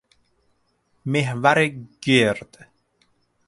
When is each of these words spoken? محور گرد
محور 1.05 1.67
گرد 2.01 2.67